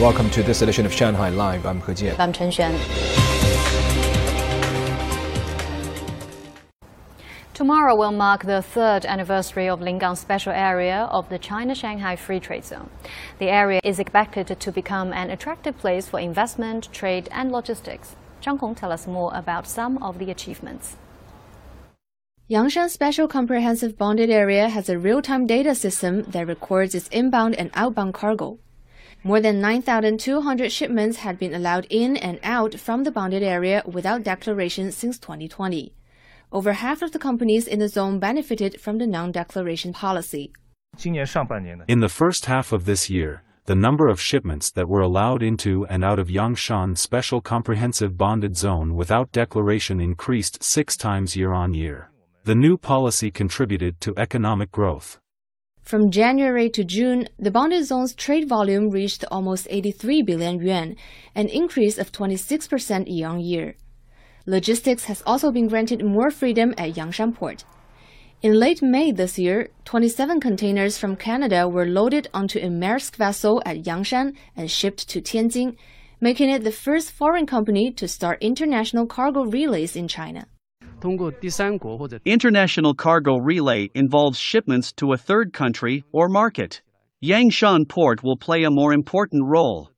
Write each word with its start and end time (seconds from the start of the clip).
Welcome 0.00 0.28
to 0.32 0.42
this 0.42 0.60
edition 0.60 0.84
of 0.84 0.92
Shanghai 0.92 1.30
Live. 1.30 1.64
I'm 1.64 1.80
He 1.80 1.92
Jian. 1.92 2.18
I'm 2.18 2.30
Chen 2.30 2.50
Xuan. 2.50 2.76
Tomorrow 7.54 7.96
will 7.96 8.12
mark 8.12 8.44
the 8.44 8.60
third 8.60 9.06
anniversary 9.06 9.70
of 9.70 9.80
Lingang 9.80 10.18
Special 10.18 10.52
Area 10.52 11.08
of 11.10 11.30
the 11.30 11.38
China-Shanghai 11.38 12.14
Free 12.14 12.38
Trade 12.40 12.66
Zone. 12.66 12.90
The 13.38 13.48
area 13.48 13.80
is 13.82 13.98
expected 13.98 14.60
to 14.60 14.70
become 14.70 15.14
an 15.14 15.30
attractive 15.30 15.78
place 15.78 16.06
for 16.06 16.20
investment, 16.20 16.92
trade 16.92 17.30
and 17.32 17.50
logistics. 17.50 18.16
Zhang 18.42 18.58
Hong 18.58 18.74
tells 18.74 18.92
us 18.92 19.06
more 19.06 19.30
about 19.32 19.66
some 19.66 19.96
of 20.02 20.18
the 20.18 20.30
achievements. 20.30 20.96
Yangshan 22.50 22.90
Special 22.90 23.26
Comprehensive 23.26 23.96
Bonded 23.96 24.28
Area 24.28 24.68
has 24.68 24.90
a 24.90 24.98
real-time 24.98 25.46
data 25.46 25.74
system 25.74 26.22
that 26.24 26.46
records 26.46 26.94
its 26.94 27.08
inbound 27.08 27.54
and 27.54 27.70
outbound 27.72 28.12
cargo. 28.12 28.58
More 29.26 29.40
than 29.40 29.60
9,200 29.60 30.70
shipments 30.70 31.16
had 31.16 31.36
been 31.36 31.52
allowed 31.52 31.88
in 31.90 32.16
and 32.16 32.38
out 32.44 32.78
from 32.78 33.02
the 33.02 33.10
bonded 33.10 33.42
area 33.42 33.82
without 33.84 34.22
declaration 34.22 34.92
since 34.92 35.18
2020. 35.18 35.92
Over 36.52 36.74
half 36.74 37.02
of 37.02 37.10
the 37.10 37.18
companies 37.18 37.66
in 37.66 37.80
the 37.80 37.88
zone 37.88 38.20
benefited 38.20 38.80
from 38.80 38.98
the 38.98 39.06
non-declaration 39.08 39.92
policy. 39.92 40.52
In 41.04 41.98
the 41.98 42.08
first 42.08 42.46
half 42.46 42.72
of 42.72 42.84
this 42.84 43.10
year, 43.10 43.42
the 43.64 43.74
number 43.74 44.06
of 44.06 44.20
shipments 44.20 44.70
that 44.70 44.88
were 44.88 45.00
allowed 45.00 45.42
into 45.42 45.84
and 45.86 46.04
out 46.04 46.20
of 46.20 46.28
Yangshan 46.28 46.96
Special 46.96 47.40
Comprehensive 47.40 48.16
Bonded 48.16 48.56
Zone 48.56 48.94
without 48.94 49.32
declaration 49.32 50.00
increased 50.00 50.62
six 50.62 50.96
times 50.96 51.34
year 51.34 51.52
on 51.52 51.74
year. 51.74 52.12
The 52.44 52.54
new 52.54 52.76
policy 52.76 53.32
contributed 53.32 54.00
to 54.02 54.14
economic 54.16 54.70
growth. 54.70 55.18
From 55.86 56.10
January 56.10 56.68
to 56.70 56.82
June, 56.82 57.28
the 57.38 57.52
bonded 57.52 57.84
zone's 57.84 58.12
trade 58.12 58.48
volume 58.48 58.90
reached 58.90 59.24
almost 59.30 59.68
83 59.70 60.22
billion 60.22 60.60
yuan, 60.60 60.96
an 61.32 61.46
increase 61.46 61.96
of 61.96 62.10
26% 62.10 63.04
year 63.06 63.28
on 63.28 63.38
year. 63.38 63.76
Logistics 64.46 65.04
has 65.04 65.22
also 65.24 65.52
been 65.52 65.68
granted 65.68 66.04
more 66.04 66.32
freedom 66.32 66.74
at 66.76 66.94
Yangshan 66.94 67.36
Port. 67.36 67.62
In 68.42 68.54
late 68.54 68.82
May 68.82 69.12
this 69.12 69.38
year, 69.38 69.68
27 69.84 70.40
containers 70.40 70.98
from 70.98 71.14
Canada 71.14 71.68
were 71.68 71.86
loaded 71.86 72.26
onto 72.34 72.58
a 72.58 72.68
Maersk 72.68 73.14
vessel 73.14 73.62
at 73.64 73.84
Yangshan 73.84 74.34
and 74.56 74.68
shipped 74.68 75.08
to 75.10 75.20
Tianjin, 75.20 75.76
making 76.20 76.50
it 76.50 76.64
the 76.64 76.72
first 76.72 77.12
foreign 77.12 77.46
company 77.46 77.92
to 77.92 78.08
start 78.08 78.42
international 78.42 79.06
cargo 79.06 79.44
relays 79.44 79.94
in 79.94 80.08
China. 80.08 80.48
International 82.24 82.94
cargo 82.94 83.36
relay 83.36 83.90
involves 83.94 84.38
shipments 84.38 84.92
to 84.92 85.12
a 85.12 85.16
third 85.16 85.52
country 85.52 86.04
or 86.12 86.28
market. 86.28 86.82
Yangshan 87.24 87.88
Port 87.88 88.22
will 88.22 88.36
play 88.36 88.64
a 88.64 88.70
more 88.70 88.92
important 88.92 89.44
role. 89.44 89.90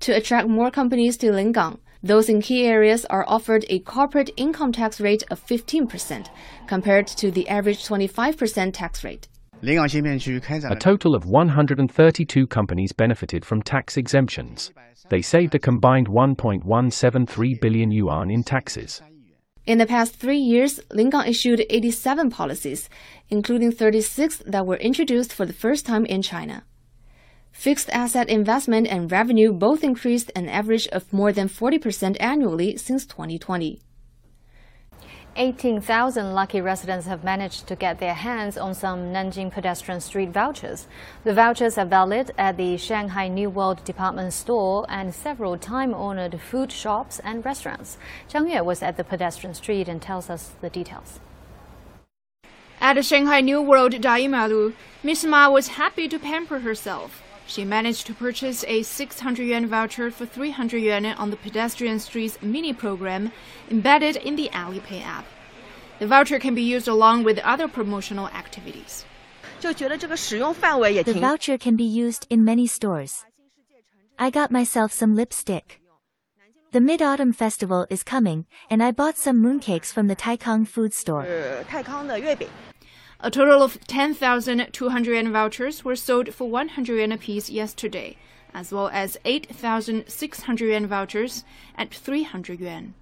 To 0.00 0.16
attract 0.16 0.48
more 0.48 0.70
companies 0.70 1.16
to 1.18 1.30
Lingang, 1.30 1.78
those 2.02 2.28
in 2.28 2.42
key 2.42 2.66
areas 2.66 3.06
are 3.06 3.24
offered 3.26 3.64
a 3.70 3.78
corporate 3.80 4.30
income 4.36 4.72
tax 4.72 5.00
rate 5.00 5.22
of 5.30 5.44
15%, 5.46 6.26
compared 6.66 7.06
to 7.06 7.30
the 7.30 7.48
average 7.48 7.86
25% 7.86 8.72
tax 8.74 9.04
rate. 9.04 9.28
A 9.62 10.76
total 10.78 11.14
of 11.14 11.24
132 11.24 12.46
companies 12.46 12.92
benefited 12.92 13.44
from 13.46 13.62
tax 13.62 13.96
exemptions. 13.96 14.72
They 15.08 15.22
saved 15.22 15.54
a 15.54 15.58
combined 15.58 16.08
1.173 16.08 17.60
billion 17.62 17.90
yuan 17.90 18.30
in 18.30 18.42
taxes. 18.42 19.00
In 19.66 19.78
the 19.78 19.86
past 19.86 20.16
three 20.16 20.38
years, 20.38 20.78
Lingang 20.90 21.26
issued 21.26 21.64
87 21.70 22.28
policies, 22.28 22.90
including 23.30 23.72
36 23.72 24.42
that 24.46 24.66
were 24.66 24.76
introduced 24.76 25.32
for 25.32 25.46
the 25.46 25.54
first 25.54 25.86
time 25.86 26.04
in 26.04 26.20
China. 26.20 26.64
Fixed 27.50 27.88
asset 27.90 28.28
investment 28.28 28.86
and 28.88 29.10
revenue 29.10 29.52
both 29.52 29.82
increased 29.82 30.30
an 30.36 30.50
average 30.50 30.86
of 30.88 31.10
more 31.12 31.32
than 31.32 31.48
40% 31.48 32.16
annually 32.20 32.76
since 32.76 33.06
2020. 33.06 33.80
18,000 35.36 36.32
lucky 36.32 36.60
residents 36.60 37.06
have 37.06 37.24
managed 37.24 37.66
to 37.66 37.74
get 37.74 37.98
their 37.98 38.14
hands 38.14 38.56
on 38.56 38.72
some 38.72 39.12
Nanjing 39.12 39.50
pedestrian 39.50 40.00
street 40.00 40.30
vouchers. 40.30 40.86
The 41.24 41.34
vouchers 41.34 41.76
are 41.76 41.84
valid 41.84 42.30
at 42.38 42.56
the 42.56 42.76
Shanghai 42.76 43.26
New 43.26 43.50
World 43.50 43.82
department 43.84 44.32
store 44.32 44.86
and 44.88 45.12
several 45.12 45.58
time-honored 45.58 46.40
food 46.40 46.70
shops 46.70 47.20
and 47.24 47.44
restaurants. 47.44 47.98
Zhang 48.30 48.52
Yue 48.52 48.62
was 48.62 48.80
at 48.80 48.96
the 48.96 49.02
pedestrian 49.02 49.54
street 49.54 49.88
and 49.88 50.00
tells 50.00 50.30
us 50.30 50.52
the 50.60 50.70
details. 50.70 51.18
At 52.80 52.94
the 52.94 53.02
Shanghai 53.02 53.40
New 53.40 53.60
World 53.60 53.94
Daimaru, 53.94 54.74
Miss 55.02 55.24
Ma 55.24 55.48
was 55.48 55.68
happy 55.68 56.06
to 56.08 56.18
pamper 56.18 56.60
herself. 56.60 57.22
She 57.46 57.64
managed 57.64 58.06
to 58.06 58.14
purchase 58.14 58.64
a 58.66 58.82
600 58.82 59.42
yuan 59.42 59.66
voucher 59.66 60.10
for 60.10 60.26
300 60.26 60.78
yuan 60.78 61.06
on 61.06 61.30
the 61.30 61.36
pedestrian 61.36 62.00
streets 62.00 62.38
mini 62.40 62.72
program 62.72 63.32
embedded 63.70 64.16
in 64.16 64.36
the 64.36 64.48
Alipay 64.52 65.02
app. 65.02 65.26
The 65.98 66.06
voucher 66.06 66.38
can 66.38 66.54
be 66.54 66.62
used 66.62 66.88
along 66.88 67.24
with 67.24 67.38
other 67.40 67.68
promotional 67.68 68.28
activities. 68.28 69.04
The 69.60 69.72
voucher 71.20 71.58
can 71.58 71.76
be 71.76 71.84
used 71.84 72.26
in 72.28 72.44
many 72.44 72.66
stores. 72.66 73.24
I 74.18 74.30
got 74.30 74.50
myself 74.50 74.92
some 74.92 75.14
lipstick. 75.14 75.80
The 76.72 76.80
Mid-Autumn 76.80 77.32
Festival 77.32 77.86
is 77.88 78.02
coming, 78.02 78.46
and 78.68 78.82
I 78.82 78.90
bought 78.90 79.16
some 79.16 79.40
mooncakes 79.40 79.92
from 79.92 80.08
the 80.08 80.16
Taikang 80.16 80.66
food 80.66 80.92
store. 80.92 81.24
A 83.20 83.30
total 83.30 83.62
of 83.62 83.78
10,200 83.86 85.10
yuan 85.10 85.32
vouchers 85.32 85.84
were 85.84 85.96
sold 85.96 86.34
for 86.34 86.50
100 86.50 86.96
yuan 86.96 87.12
apiece 87.12 87.48
yesterday, 87.48 88.16
as 88.52 88.72
well 88.72 88.88
as 88.92 89.16
8,600 89.24 90.66
yuan 90.66 90.86
vouchers 90.86 91.44
at 91.76 91.94
300 91.94 92.60
yuan. 92.60 92.94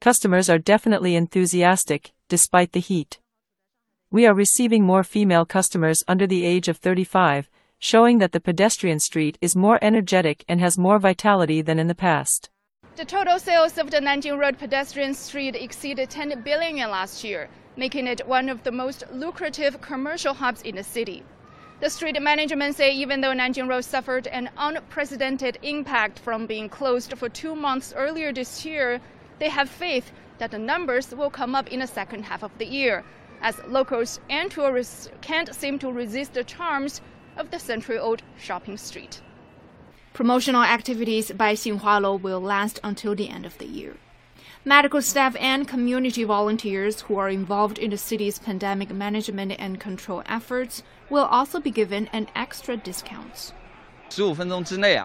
Customers 0.00 0.50
are 0.50 0.58
definitely 0.58 1.14
enthusiastic, 1.14 2.12
despite 2.28 2.72
the 2.72 2.80
heat. 2.80 3.18
We 4.10 4.26
are 4.26 4.34
receiving 4.34 4.84
more 4.84 5.02
female 5.02 5.44
customers 5.44 6.02
under 6.08 6.26
the 6.26 6.44
age 6.44 6.68
of 6.68 6.78
35, 6.78 7.48
showing 7.78 8.18
that 8.18 8.32
the 8.32 8.40
pedestrian 8.40 9.00
street 9.00 9.38
is 9.40 9.56
more 9.56 9.78
energetic 9.82 10.44
and 10.48 10.60
has 10.60 10.78
more 10.78 10.98
vitality 10.98 11.62
than 11.62 11.78
in 11.78 11.88
the 11.88 11.94
past. 11.94 12.48
The 12.96 13.04
total 13.04 13.38
sales 13.38 13.76
of 13.76 13.90
the 13.90 13.98
Nanjing 13.98 14.38
Road 14.38 14.58
pedestrian 14.58 15.14
street 15.14 15.56
exceeded 15.56 16.10
10 16.10 16.42
billion 16.42 16.76
yuan 16.76 16.90
last 16.90 17.24
year, 17.24 17.48
making 17.76 18.06
it 18.06 18.26
one 18.26 18.48
of 18.48 18.62
the 18.62 18.72
most 18.72 19.04
lucrative 19.12 19.80
commercial 19.80 20.34
hubs 20.34 20.62
in 20.62 20.76
the 20.76 20.84
city. 20.84 21.22
The 21.80 21.90
street 21.90 22.20
management 22.22 22.76
say 22.76 22.92
even 22.92 23.20
though 23.20 23.32
Nanjing 23.34 23.68
Road 23.68 23.84
suffered 23.84 24.26
an 24.28 24.48
unprecedented 24.56 25.58
impact 25.62 26.18
from 26.18 26.46
being 26.46 26.68
closed 26.68 27.16
for 27.18 27.28
two 27.28 27.54
months 27.54 27.92
earlier 27.96 28.32
this 28.32 28.64
year, 28.64 29.00
they 29.38 29.48
have 29.48 29.68
faith 29.68 30.12
that 30.38 30.50
the 30.50 30.58
numbers 30.58 31.14
will 31.14 31.30
come 31.30 31.54
up 31.54 31.68
in 31.72 31.80
the 31.80 31.86
second 31.86 32.24
half 32.24 32.42
of 32.42 32.56
the 32.58 32.66
year, 32.66 33.04
as 33.42 33.60
locals 33.66 34.20
and 34.30 34.50
tourists 34.50 35.10
can't 35.20 35.54
seem 35.54 35.78
to 35.80 35.92
resist 35.92 36.34
the 36.34 36.44
charms 36.44 37.00
of 37.36 37.50
the 37.50 37.58
century-old 37.58 38.22
shopping 38.38 38.76
street. 38.76 39.20
Promotional 40.12 40.62
activities 40.62 41.32
by 41.32 41.54
Xinhualo 41.54 42.20
will 42.20 42.40
last 42.40 42.78
until 42.84 43.16
the 43.16 43.28
end 43.28 43.44
of 43.44 43.58
the 43.58 43.66
year. 43.66 43.96
Medical 44.66 45.02
staff 45.02 45.36
and 45.38 45.68
community 45.68 46.24
volunteers 46.24 47.02
who 47.02 47.18
are 47.18 47.28
involved 47.28 47.78
in 47.78 47.90
the 47.90 47.98
city's 47.98 48.38
pandemic 48.38 48.88
management 48.88 49.52
and 49.58 49.78
control 49.78 50.22
efforts 50.24 50.82
will 51.10 51.26
also 51.26 51.60
be 51.60 51.70
given 51.70 52.08
an 52.14 52.28
extra 52.34 52.74
discount. 52.74 53.52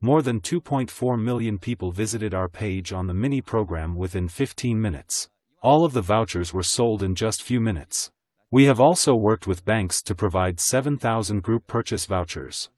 More 0.00 0.22
than 0.22 0.40
2.4 0.40 1.22
million 1.22 1.58
people 1.58 1.92
visited 1.92 2.32
our 2.32 2.48
page 2.48 2.94
on 2.94 3.08
the 3.08 3.14
mini 3.14 3.42
program 3.42 3.94
within 3.94 4.26
15 4.26 4.80
minutes. 4.80 5.28
All 5.62 5.84
of 5.84 5.92
the 5.92 6.00
vouchers 6.00 6.54
were 6.54 6.62
sold 6.62 7.02
in 7.02 7.14
just 7.14 7.42
few 7.42 7.60
minutes. 7.60 8.10
We 8.50 8.64
have 8.64 8.80
also 8.80 9.14
worked 9.14 9.46
with 9.46 9.66
banks 9.66 10.00
to 10.04 10.14
provide 10.14 10.60
7,000 10.60 11.42
group 11.42 11.66
purchase 11.66 12.06
vouchers. 12.06 12.70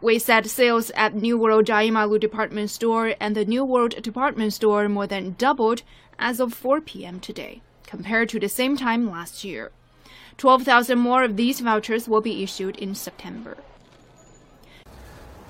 We 0.00 0.18
said 0.18 0.46
sales 0.46 0.90
at 0.94 1.14
New 1.14 1.38
World 1.38 1.66
Daimaru 1.66 2.20
department 2.20 2.70
store 2.70 3.14
and 3.20 3.34
the 3.34 3.44
New 3.44 3.64
World 3.64 4.02
department 4.02 4.52
store 4.52 4.88
more 4.88 5.06
than 5.06 5.34
doubled 5.38 5.82
as 6.18 6.40
of 6.40 6.52
4 6.52 6.80
p.m. 6.80 7.20
today, 7.20 7.62
compared 7.86 8.28
to 8.30 8.40
the 8.40 8.48
same 8.48 8.76
time 8.76 9.10
last 9.10 9.44
year. 9.44 9.70
12,000 10.36 10.98
more 10.98 11.22
of 11.22 11.36
these 11.36 11.60
vouchers 11.60 12.08
will 12.08 12.20
be 12.20 12.42
issued 12.42 12.76
in 12.76 12.94
September. 12.94 13.56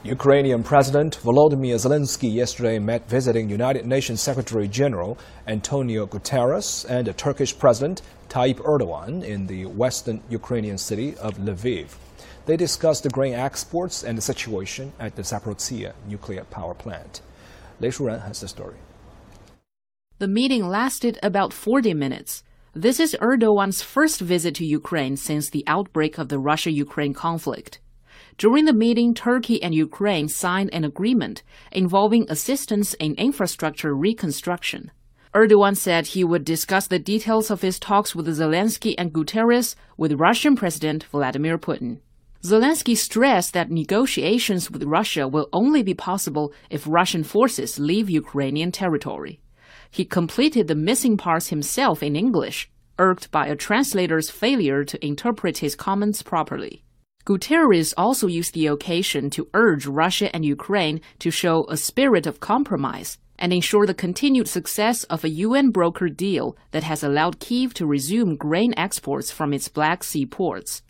Ukrainian 0.05 0.63
President 0.63 1.19
Volodymyr 1.23 1.77
Zelensky 1.77 2.31
yesterday 2.31 2.79
met 2.79 3.09
visiting 3.09 3.49
United 3.49 3.87
Nations 3.87 4.21
Secretary 4.21 4.69
General 4.69 5.17
Antonio 5.47 6.07
Guterres 6.07 6.85
and 6.87 7.07
the 7.07 7.15
Turkish 7.15 7.59
President 7.59 8.03
Tayyip 8.29 8.59
Erdogan 8.59 9.25
in 9.25 9.47
the 9.47 9.65
western 9.65 10.23
Ukrainian 10.29 10.77
city 10.77 11.17
of 11.17 11.39
Lviv. 11.39 11.87
They 12.47 12.57
discussed 12.57 13.03
the 13.05 13.09
grain 13.09 13.35
exports 13.35 14.05
and 14.05 14.19
the 14.19 14.23
situation 14.23 14.93
at 15.01 15.17
the 15.17 15.23
Zaporizhzhia 15.23 15.95
nuclear 16.07 16.45
power 16.45 16.75
plant. 16.75 17.23
Lei 17.81 17.89
Shuren 17.89 18.23
has 18.27 18.41
the 18.41 18.49
story. 18.49 18.77
The 20.19 20.29
meeting 20.29 20.69
lasted 20.69 21.19
about 21.23 21.53
40 21.53 21.95
minutes. 21.95 22.45
This 22.75 23.01
is 23.01 23.17
Erdogan's 23.21 23.83
first 23.83 24.21
visit 24.21 24.55
to 24.57 24.65
Ukraine 24.65 25.17
since 25.17 25.49
the 25.49 25.65
outbreak 25.67 26.19
of 26.19 26.29
the 26.29 26.39
Russia 26.39 26.71
Ukraine 26.71 27.15
conflict. 27.15 27.81
During 28.37 28.65
the 28.65 28.73
meeting, 28.73 29.15
Turkey 29.15 29.63
and 29.63 29.75
Ukraine 29.75 30.29
signed 30.29 30.71
an 30.73 30.85
agreement 30.85 31.43
involving 31.73 32.27
assistance 32.29 32.95
in 32.95 33.15
infrastructure 33.15 33.95
reconstruction. 33.95 34.91
Erdogan 35.35 35.77
said 35.77 36.07
he 36.07 36.25
would 36.25 36.45
discuss 36.45 36.87
the 36.87 36.99
details 36.99 37.51
of 37.51 37.63
his 37.63 37.81
talks 37.81 38.15
with 38.15 38.27
Zelensky 38.27 38.95
and 38.99 39.13
Guterres 39.13 39.75
with 39.97 40.21
Russian 40.21 40.57
President 40.57 41.05
Vladimir 41.05 41.59
Putin. 41.59 42.01
Zelensky 42.45 42.95
stressed 42.95 43.55
that 43.55 43.71
negotiations 43.71 44.71
with 44.71 44.83
Russia 44.83 45.27
will 45.27 45.49
only 45.51 45.83
be 45.83 45.95
possible 45.95 46.53
if 46.69 46.87
Russian 46.87 47.25
forces 47.25 47.79
leave 47.79 48.11
Ukrainian 48.11 48.71
territory. 48.71 49.41
He 49.91 50.05
completed 50.05 50.69
the 50.69 50.75
missing 50.75 51.17
parts 51.17 51.49
himself 51.49 52.03
in 52.03 52.15
English, 52.15 52.69
irked 52.99 53.31
by 53.31 53.47
a 53.47 53.57
translator's 53.57 54.29
failure 54.29 54.85
to 54.85 55.03
interpret 55.03 55.59
his 55.59 55.75
comments 55.75 56.23
properly. 56.23 56.85
Guterres 57.25 57.95
also 57.97 58.27
used 58.27 58.53
the 58.53 58.67
occasion 58.67 59.31
to 59.31 59.49
urge 59.55 59.87
Russia 59.87 60.29
and 60.37 60.45
Ukraine 60.45 61.01
to 61.21 61.31
show 61.31 61.65
a 61.71 61.79
spirit 61.79 62.27
of 62.27 62.41
compromise 62.41 63.17
and 63.39 63.55
ensure 63.55 63.87
the 63.87 63.95
continued 63.95 64.49
success 64.49 65.05
of 65.05 65.25
a 65.25 65.31
UN 65.31 65.73
brokered 65.73 66.19
deal 66.19 66.59
that 66.73 66.83
has 66.83 67.03
allowed 67.03 67.41
Kiev 67.41 67.73
to 67.73 67.87
resume 67.87 68.37
grain 68.37 68.75
exports 68.77 69.31
from 69.31 69.55
its 69.55 69.69
Black 69.69 70.05
Sea 70.05 70.27
ports. 70.27 70.83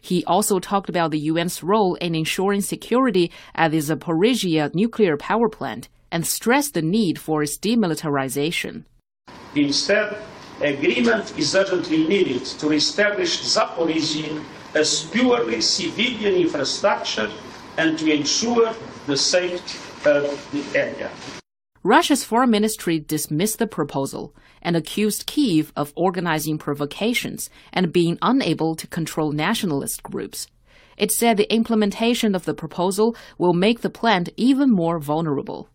He 0.00 0.24
also 0.24 0.58
talked 0.58 0.88
about 0.88 1.10
the 1.10 1.28
UN's 1.28 1.62
role 1.62 1.94
in 1.96 2.14
ensuring 2.14 2.60
security 2.60 3.30
at 3.54 3.70
the 3.70 3.78
Zaporizhia 3.78 4.74
nuclear 4.74 5.16
power 5.16 5.48
plant 5.48 5.88
and 6.10 6.26
stressed 6.26 6.74
the 6.74 6.82
need 6.82 7.18
for 7.18 7.42
its 7.42 7.58
demilitarization. 7.58 8.84
Instead, 9.54 10.16
agreement 10.60 11.36
is 11.38 11.54
urgently 11.54 12.06
needed 12.06 12.44
to 12.44 12.72
establish 12.72 13.42
Zaporizhia 13.42 14.42
as 14.74 15.04
purely 15.10 15.60
civilian 15.60 16.34
infrastructure 16.34 17.30
and 17.76 17.98
to 17.98 18.12
ensure 18.12 18.74
the 19.06 19.16
safety 19.16 19.78
of 20.08 20.48
the 20.52 20.78
area. 20.78 21.10
Russia's 21.86 22.24
foreign 22.24 22.48
ministry 22.48 22.98
dismissed 22.98 23.58
the 23.58 23.66
proposal 23.66 24.34
and 24.62 24.74
accused 24.74 25.26
Kiev 25.26 25.70
of 25.76 25.92
organizing 25.94 26.56
provocations 26.56 27.50
and 27.74 27.92
being 27.92 28.16
unable 28.22 28.74
to 28.76 28.86
control 28.86 29.32
nationalist 29.32 30.02
groups. 30.02 30.46
It 30.96 31.12
said 31.12 31.36
the 31.36 31.52
implementation 31.52 32.34
of 32.34 32.46
the 32.46 32.54
proposal 32.54 33.14
will 33.36 33.52
make 33.52 33.82
the 33.82 33.90
plant 33.90 34.30
even 34.38 34.70
more 34.70 34.98
vulnerable. 34.98 35.68